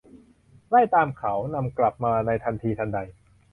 [0.69, 2.99] ไล่ตามเขา; นำเขากลับมาในทันทีทันใด